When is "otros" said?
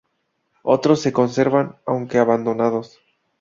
0.63-0.99